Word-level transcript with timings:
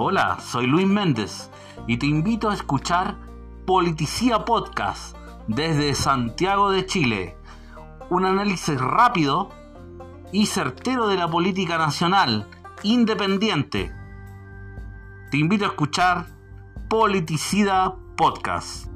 Hola, 0.00 0.38
soy 0.40 0.68
Luis 0.68 0.86
Méndez 0.86 1.50
y 1.88 1.96
te 1.96 2.06
invito 2.06 2.50
a 2.50 2.54
escuchar 2.54 3.16
Politicía 3.66 4.44
Podcast 4.44 5.16
desde 5.48 5.92
Santiago 5.96 6.70
de 6.70 6.86
Chile. 6.86 7.36
Un 8.08 8.24
análisis 8.24 8.80
rápido 8.80 9.50
y 10.30 10.46
certero 10.46 11.08
de 11.08 11.16
la 11.16 11.28
política 11.28 11.78
nacional, 11.78 12.46
independiente. 12.84 13.92
Te 15.32 15.36
invito 15.36 15.64
a 15.64 15.68
escuchar 15.70 16.26
Politicida 16.88 17.96
Podcast. 18.16 18.87